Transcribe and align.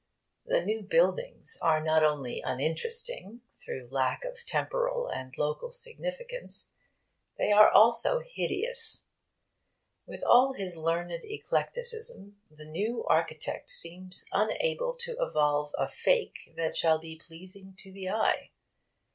The 0.47 0.65
new 0.65 0.81
buildings 0.81 1.59
are 1.61 1.79
not 1.79 2.01
only 2.03 2.41
uninteresting 2.43 3.41
through 3.51 3.87
lack 3.91 4.25
of 4.25 4.43
temporal 4.47 5.05
and 5.07 5.37
local 5.37 5.69
significance: 5.69 6.71
they 7.37 7.51
are 7.51 7.69
also 7.69 8.21
hideous. 8.27 9.05
With 10.07 10.23
all 10.23 10.53
his 10.53 10.75
learned 10.75 11.23
eclecticism, 11.23 12.41
the 12.49 12.65
new 12.65 13.03
architect 13.05 13.69
seems 13.69 14.27
unable 14.33 14.97
to 15.01 15.17
evolve 15.19 15.71
a 15.77 15.87
fake 15.87 16.51
that 16.57 16.75
shall 16.75 16.97
be 16.97 17.21
pleasing 17.23 17.75
to 17.81 17.91
the 17.91 18.09
eye. 18.09 18.49